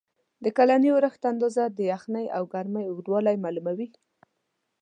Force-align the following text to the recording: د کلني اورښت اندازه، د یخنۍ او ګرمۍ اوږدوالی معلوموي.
د 0.43 0.45
کلني 0.57 0.89
اورښت 0.93 1.21
اندازه، 1.31 1.63
د 1.77 1.79
یخنۍ 1.91 2.25
او 2.37 2.43
ګرمۍ 2.53 2.85
اوږدوالی 2.87 3.35
معلوموي. 3.43 3.87